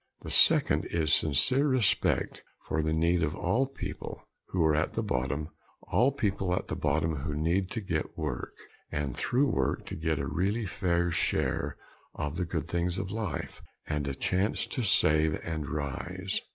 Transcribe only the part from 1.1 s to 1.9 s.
sincere